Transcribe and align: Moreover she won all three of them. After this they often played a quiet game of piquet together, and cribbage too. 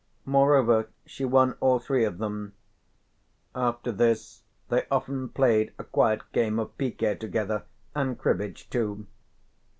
Moreover 0.25 0.89
she 1.05 1.25
won 1.25 1.53
all 1.59 1.77
three 1.77 2.05
of 2.05 2.17
them. 2.17 2.53
After 3.53 3.91
this 3.91 4.41
they 4.69 4.87
often 4.89 5.29
played 5.29 5.73
a 5.77 5.83
quiet 5.83 6.23
game 6.33 6.57
of 6.57 6.75
piquet 6.79 7.17
together, 7.19 7.65
and 7.93 8.17
cribbage 8.17 8.67
too. 8.71 9.05